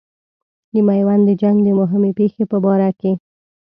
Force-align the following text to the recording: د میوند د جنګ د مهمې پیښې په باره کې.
د 0.73 0.75
میوند 0.87 1.21
د 1.29 1.31
جنګ 1.41 1.57
د 1.63 1.69
مهمې 1.79 2.11
پیښې 2.19 2.43
په 2.51 2.57
باره 2.65 2.89
کې. 2.99 3.11